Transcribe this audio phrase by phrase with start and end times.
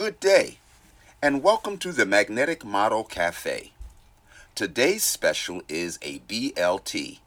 [0.00, 0.56] Good day,
[1.20, 3.72] and welcome to the Magnetic Model Cafe.
[4.54, 7.18] Today's special is a BLT,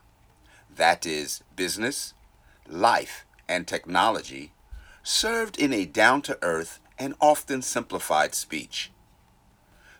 [0.76, 2.16] that is, business,
[2.68, 4.54] life, and technology,
[5.04, 8.90] served in a down to earth and often simplified speech.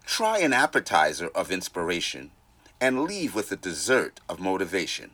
[0.04, 2.32] Try an appetizer of inspiration
[2.82, 5.12] and leave with a dessert of motivation.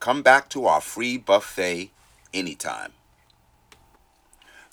[0.00, 1.90] Come back to our free buffet
[2.32, 2.94] anytime.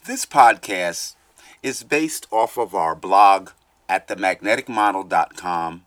[0.05, 1.15] This podcast
[1.61, 3.49] is based off of our blog
[3.87, 5.85] at themagneticmodel.com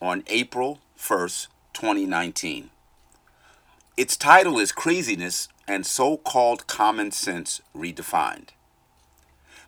[0.00, 2.70] on April 1st, 2019.
[3.96, 8.48] Its title is Craziness and So Called Common Sense Redefined.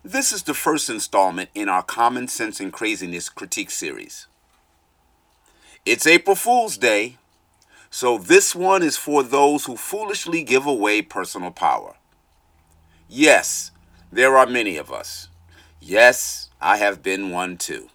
[0.03, 4.27] This is the first installment in our Common Sense and Craziness critique series.
[5.85, 7.17] It's April Fool's Day,
[7.89, 11.95] so this one is for those who foolishly give away personal power.
[13.07, 13.71] Yes,
[14.11, 15.28] there are many of us.
[15.81, 17.89] Yes, I have been one too.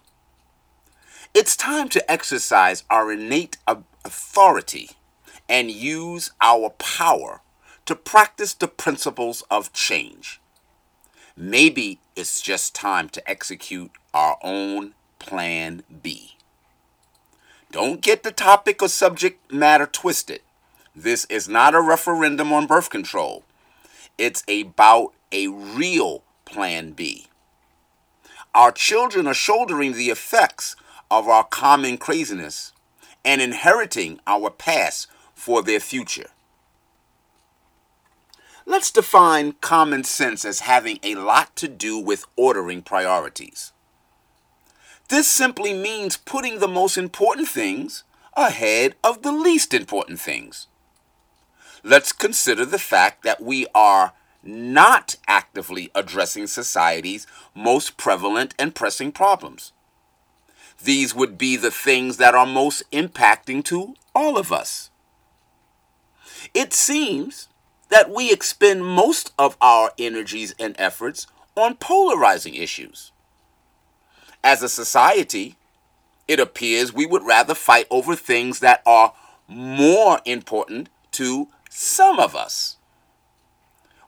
[1.33, 4.91] It's time to exercise our innate authority
[5.47, 7.41] and use our power
[7.85, 10.41] to practice the principles of change.
[11.37, 16.37] Maybe it's just time to execute our own Plan B.
[17.71, 20.41] Don't get the topic or subject matter twisted.
[20.95, 23.43] This is not a referendum on birth control.
[24.17, 27.27] It's about a real Plan B.
[28.55, 30.77] Our children are shouldering the effects
[31.11, 32.71] of our common craziness
[33.25, 36.29] and inheriting our past for their future.
[38.65, 43.73] Let's define common sense as having a lot to do with ordering priorities.
[45.09, 48.05] This simply means putting the most important things
[48.37, 50.67] ahead of the least important things.
[51.83, 54.13] Let's consider the fact that we are
[54.45, 59.73] not actively addressing society's most prevalent and pressing problems.
[60.83, 64.91] These would be the things that are most impacting to all of us.
[66.53, 67.47] It seems
[67.89, 73.11] that we expend most of our energies and efforts on polarizing issues.
[74.43, 75.55] As a society,
[76.27, 79.13] it appears we would rather fight over things that are
[79.47, 82.77] more important to some of us.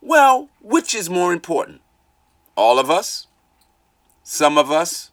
[0.02, 1.82] Well, which is more important?
[2.56, 3.28] All of us?
[4.24, 5.12] Some of us?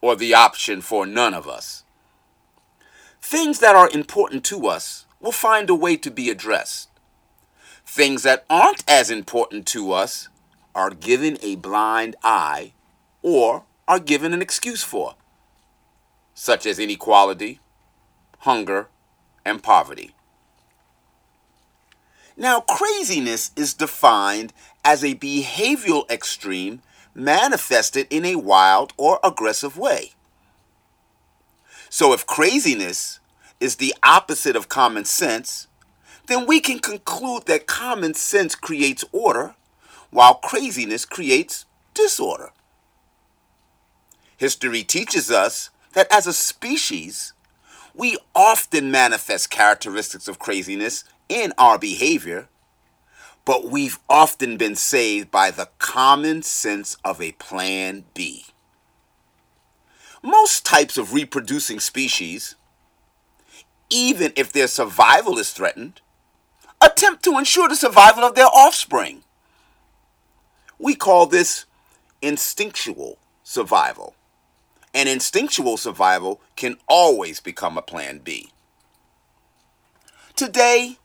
[0.00, 1.84] Or the option for none of us?
[3.20, 6.88] Things that are important to us will find a way to be addressed.
[7.84, 10.28] Things that aren't as important to us
[10.74, 12.72] are given a blind eye
[13.22, 15.14] or are given an excuse for,
[16.34, 17.60] such as inequality,
[18.40, 18.88] hunger,
[19.44, 20.15] and poverty.
[22.36, 24.52] Now, craziness is defined
[24.84, 26.82] as a behavioral extreme
[27.14, 30.12] manifested in a wild or aggressive way.
[31.88, 33.20] So, if craziness
[33.58, 35.66] is the opposite of common sense,
[36.26, 39.54] then we can conclude that common sense creates order
[40.10, 41.64] while craziness creates
[41.94, 42.50] disorder.
[44.36, 47.32] History teaches us that as a species,
[47.94, 52.48] we often manifest characteristics of craziness in our behavior,
[53.44, 58.46] but we've often been saved by the common sense of a plan B.
[60.22, 62.56] Most types of reproducing species,
[63.88, 66.00] even if their survival is threatened,
[66.80, 69.22] attempt to ensure the survival of their offspring.
[70.78, 71.64] We call this
[72.20, 74.14] instinctual survival.
[74.92, 78.50] And instinctual survival can always become a plan B.
[80.34, 80.98] Today,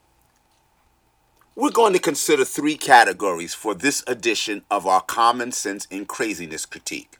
[1.62, 6.66] we're going to consider three categories for this edition of our Common Sense and Craziness
[6.66, 7.20] critique.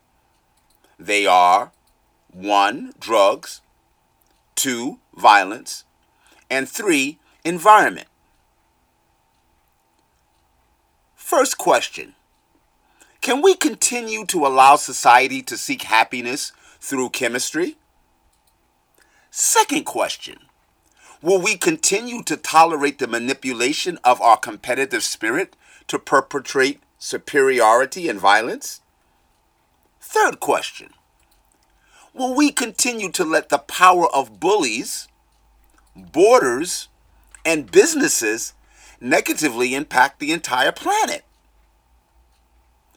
[0.98, 1.70] They are
[2.32, 2.94] 1.
[2.98, 3.60] Drugs,
[4.56, 4.98] 2.
[5.14, 5.84] Violence,
[6.50, 7.20] and 3.
[7.44, 8.08] Environment.
[11.14, 12.16] First question
[13.20, 16.50] Can we continue to allow society to seek happiness
[16.80, 17.76] through chemistry?
[19.30, 20.38] Second question
[21.22, 25.54] Will we continue to tolerate the manipulation of our competitive spirit
[25.86, 28.80] to perpetrate superiority and violence?
[30.00, 30.90] Third question
[32.12, 35.06] Will we continue to let the power of bullies,
[35.94, 36.88] borders,
[37.46, 38.52] and businesses
[39.00, 41.24] negatively impact the entire planet?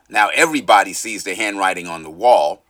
[0.09, 2.63] Now, everybody sees the handwriting on the wall.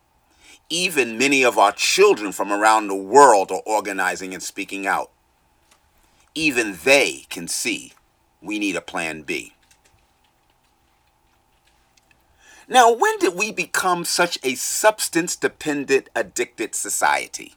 [0.69, 5.11] Even many of our children from around the world are organizing and speaking out
[6.35, 7.93] even they can see
[8.41, 9.53] we need a plan B.
[12.67, 17.55] Now, when did we become such a substance dependent, addicted society?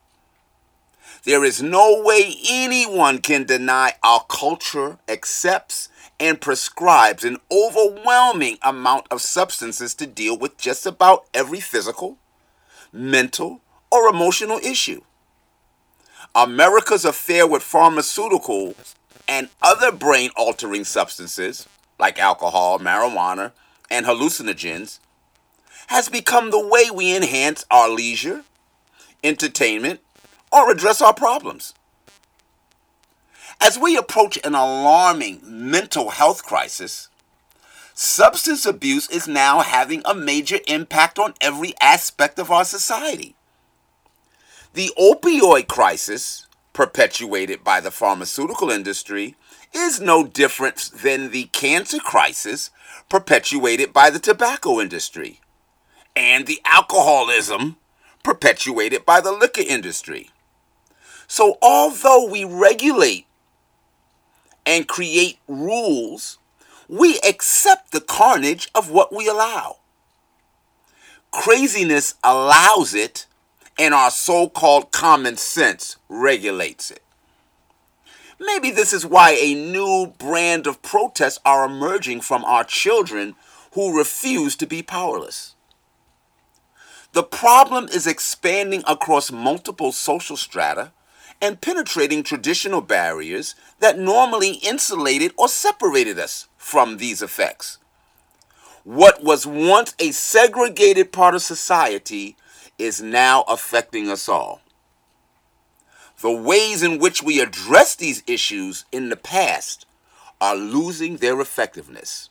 [1.25, 5.89] There is no way anyone can deny our culture accepts
[6.21, 12.19] and prescribes an overwhelming amount of substances to deal with just about every physical,
[12.93, 13.61] mental,
[13.91, 15.01] or emotional issue.
[16.35, 18.95] America's affair with pharmaceuticals
[19.27, 21.67] and other brain altering substances,
[21.99, 23.53] like alcohol, marijuana,
[23.91, 25.01] and hallucinogens,
[25.89, 28.45] has become the way we enhance our leisure,
[29.25, 30.01] entertainment,
[30.53, 31.75] or address our problems.
[33.61, 37.09] As we approach an alarming mental health crisis,
[37.95, 43.35] substance abuse is now having a major impact on every aspect of our society.
[44.75, 49.35] The opioid crisis, perpetuated by the pharmaceutical industry,
[49.73, 52.71] is no different than the cancer crisis
[53.09, 55.41] perpetuated by the tobacco industry
[56.15, 57.77] and the alcoholism
[58.23, 60.31] perpetuated by the liquor industry.
[61.27, 63.27] So, although we regulate
[64.67, 66.39] and create rules,
[66.89, 69.77] we accept the carnage of what we allow.
[71.31, 73.27] Craziness allows it,
[73.79, 77.03] and our so called common sense regulates it.
[78.41, 83.35] Maybe this is why a new brand of protests are emerging from our children
[83.73, 85.55] who refuse to be powerless.
[87.13, 90.93] The problem is expanding across multiple social strata
[91.41, 97.79] and penetrating traditional barriers that normally insulated or separated us from these effects.
[98.85, 102.37] What was once a segregated part of society
[102.79, 104.61] is now affecting us all.
[106.21, 109.87] The ways in which we address these issues in the past
[110.41, 112.31] are losing their effectiveness.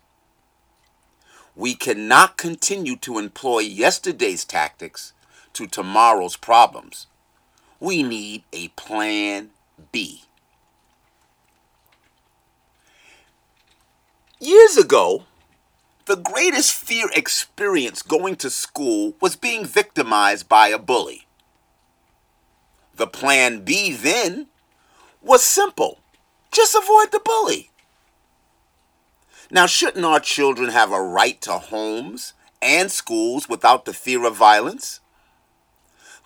[1.55, 5.13] We cannot continue to employ yesterday's tactics
[5.53, 7.07] to tomorrow's problems
[7.79, 9.51] we need a plan
[9.91, 10.23] B.
[14.39, 15.23] Years ago,
[16.07, 21.27] the greatest fear experience going to school was being victimized by a bully.
[22.95, 24.47] The plan B then
[25.21, 25.99] was simple
[26.49, 27.69] just avoid the bully.
[29.51, 34.35] Now, shouldn't our children have a right to homes and schools without the fear of
[34.35, 35.01] violence?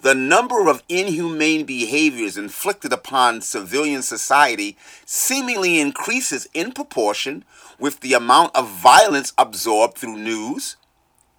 [0.01, 4.75] The number of inhumane behaviors inflicted upon civilian society
[5.05, 7.43] seemingly increases in proportion
[7.79, 10.75] with the amount of violence absorbed through news,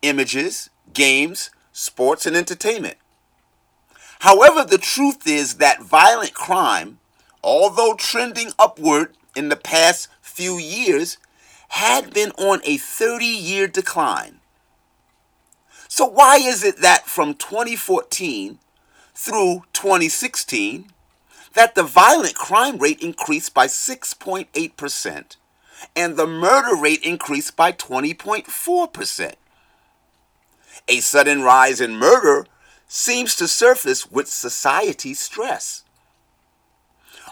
[0.03, 2.97] images, games, sports, and entertainment.
[4.21, 6.99] However, the truth is that violent crime,
[7.43, 11.19] although trending upward in the past few years,
[11.69, 14.39] had been on a 30 year decline.
[15.95, 18.59] So, why is it that from 2014
[19.15, 20.87] through 2016,
[21.53, 25.37] that the violent crime rate increased by 6.8%
[25.95, 29.35] and the murder rate increased by 20.4%?
[30.89, 32.47] A sudden rise in murder
[32.89, 35.85] seems to surface with society's stress.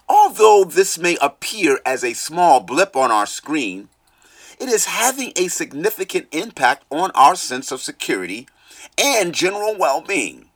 [0.06, 3.88] Although this may appear as a small blip on our screen,
[4.60, 8.46] it is having a significant impact on our sense of security
[8.98, 10.50] and general well being.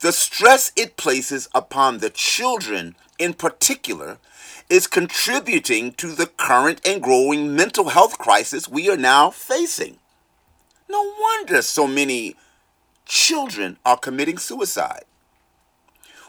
[0.00, 4.18] The stress it places upon the children in particular
[4.68, 9.98] is contributing to the current and growing mental health crisis we are now facing.
[10.88, 12.34] No wonder so many
[13.04, 15.04] children are committing suicide.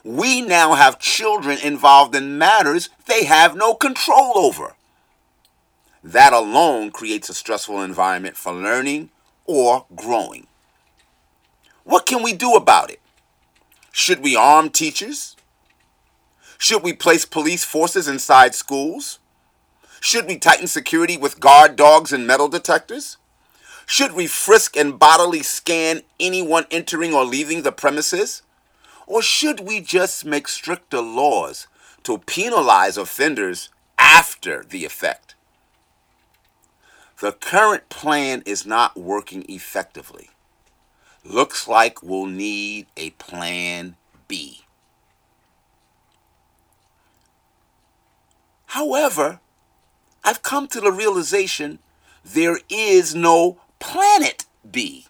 [0.04, 4.76] We now have children involved in matters they have no control over.
[6.04, 9.12] That alone creates a stressful environment for learning
[9.46, 10.48] or growing.
[11.84, 13.00] What can we do about it?
[13.92, 15.36] Should we arm teachers?
[16.58, 19.20] Should we place police forces inside schools?
[20.00, 23.18] Should we tighten security with guard dogs and metal detectors?
[23.86, 28.42] Should we frisk and bodily scan anyone entering or leaving the premises?
[29.06, 31.68] Or should we just make stricter laws
[32.04, 35.36] to penalize offenders after the effect?
[37.22, 40.32] The current plan is not working effectively.
[41.24, 43.96] Looks like we'll need a plan
[44.28, 44.62] B.
[48.66, 49.40] However,
[50.24, 51.78] I've come to the realization
[52.26, 55.06] there is no planet B.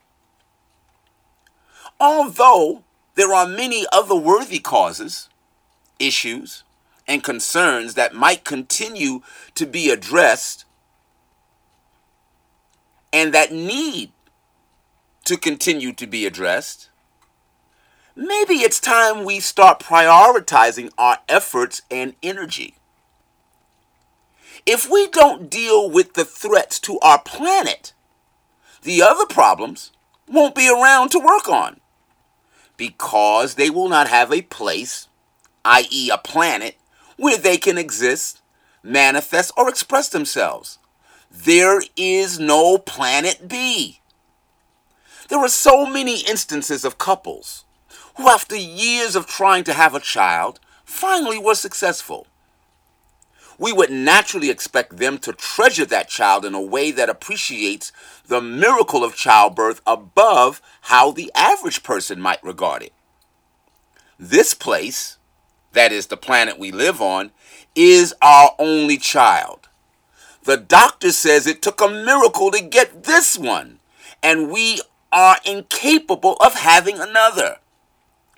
[1.98, 2.84] Although
[3.16, 5.30] there are many other worthy causes,
[5.98, 6.64] issues,
[7.08, 9.22] and concerns that might continue
[9.56, 10.66] to be addressed
[13.14, 14.12] and that need
[15.26, 16.90] to continue to be addressed,
[18.16, 22.76] maybe it's time we start prioritizing our efforts and energy.
[24.66, 27.94] If we don't deal with the threats to our planet,
[28.84, 29.92] the other problems
[30.28, 31.80] won't be around to work on
[32.78, 35.08] because they will not have a place,
[35.66, 36.78] i.e., a planet,
[37.18, 38.42] where they can exist,
[38.82, 40.80] manifest, or express themselves.
[41.34, 44.02] There is no planet B.
[45.30, 47.64] There are so many instances of couples
[48.16, 52.28] who, after years of trying to have a child, finally were successful.
[53.58, 57.94] We would naturally expect them to treasure that child in a way that appreciates
[58.28, 62.94] the miracle of childbirth above how the average person might regard it.
[64.20, 65.18] This place,
[65.72, 67.32] that is the planet we live on,
[67.74, 69.70] is our only child.
[70.44, 73.80] The doctor says it took a miracle to get this one,
[74.24, 74.82] and we
[75.12, 77.58] are incapable of having another.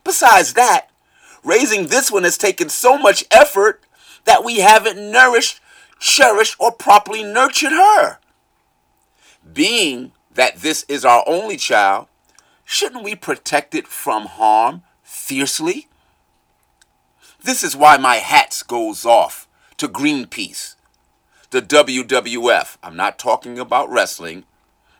[0.03, 0.89] Besides that,
[1.43, 3.81] raising this one has taken so much effort
[4.25, 5.61] that we haven't nourished,
[5.99, 8.17] cherished, or properly nurtured her.
[9.53, 12.07] Being that this is our only child,
[12.65, 15.87] shouldn't we protect it from harm fiercely?
[17.41, 20.75] This is why my hat goes off to Greenpeace,
[21.53, 22.77] the WWF.
[22.81, 24.45] I'm not talking about wrestling.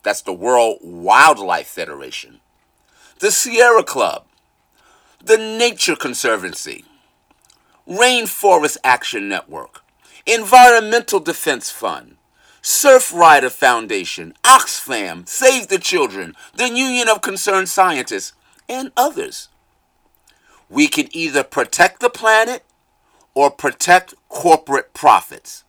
[0.04, 2.42] That's the World Wildlife Federation.
[3.18, 4.26] The Sierra Club,
[5.20, 6.86] the Nature Conservancy,
[7.90, 9.84] Rainforest Action Network,
[10.28, 12.18] Environmental Defense Fund,
[12.62, 18.34] Surfrider Foundation, Oxfam, Save the Children, the Union of Concerned Scientists,
[18.70, 19.50] and others.
[20.70, 22.64] We can either protect the planet
[23.34, 25.64] or protect corporate profits.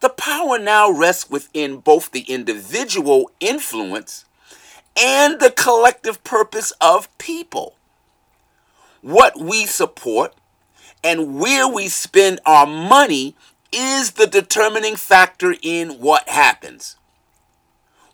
[0.00, 4.24] The power now rests within both the individual influence
[4.96, 7.74] and the collective purpose of people.
[9.00, 10.34] What we support
[11.02, 13.34] and where we spend our money
[13.72, 16.96] is the determining factor in what happens.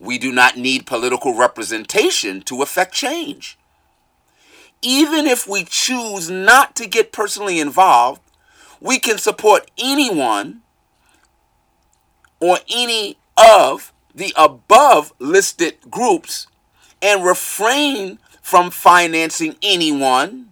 [0.00, 3.58] We do not need political representation to affect change.
[4.82, 8.20] Even if we choose not to get personally involved,
[8.80, 10.60] we can support anyone
[12.44, 16.46] or any of the above listed groups
[17.00, 20.50] and refrain from financing anyone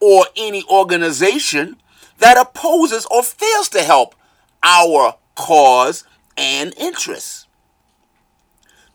[0.00, 1.78] or any organization
[2.18, 4.14] that opposes or fails to help
[4.62, 6.04] our cause
[6.36, 7.46] and interests.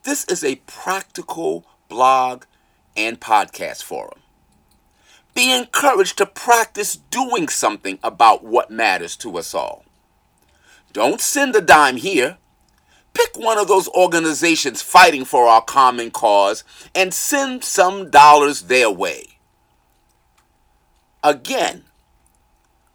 [0.03, 2.43] This is a practical blog
[2.95, 4.19] and podcast forum.
[5.33, 9.84] Be encouraged to practice doing something about what matters to us all.
[10.95, 12.37] Don't send a dime here.
[13.13, 16.63] Pick one of those organizations fighting for our common cause
[16.95, 19.25] and send some dollars their way.
[21.21, 21.83] Again,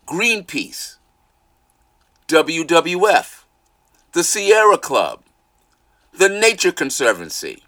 [0.06, 0.96] Greenpeace,
[2.26, 3.44] WWF,
[4.12, 5.22] the Sierra Club,
[6.10, 7.64] the Nature Conservancy,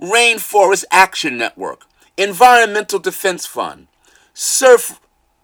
[0.00, 3.88] Rainforest Action Network, Environmental Defense Fund,
[4.32, 5.00] Surf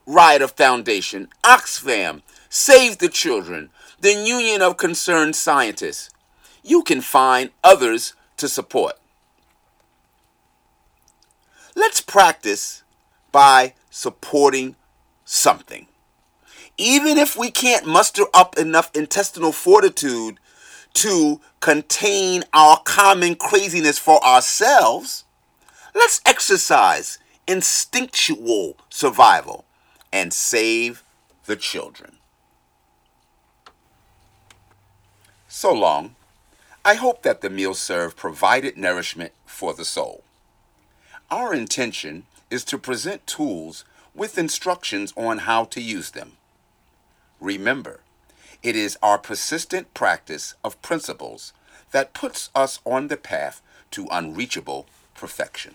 [0.06, 3.70] Rider Foundation, Oxfam, Save the Children,
[4.02, 6.10] the Union of Concerned Scientists.
[6.64, 8.94] You can find others to support.
[11.76, 12.82] Let's practice
[13.30, 14.74] by supporting
[15.24, 15.86] something.
[16.76, 20.40] Even if we can't muster up enough intestinal fortitude
[20.94, 25.24] to contain our common craziness for ourselves,
[25.94, 29.64] let's exercise instinctual survival
[30.12, 31.04] and save
[31.46, 32.16] the children.
[35.54, 36.16] So long.
[36.82, 40.24] I hope that the meal served provided nourishment for the soul.
[41.30, 46.38] Our intention is to present tools with instructions on how to use them.
[47.38, 48.00] Remember,
[48.62, 51.52] it is our persistent practice of principles
[51.90, 55.74] that puts us on the path to unreachable perfection.